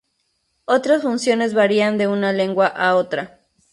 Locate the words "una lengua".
2.07-2.65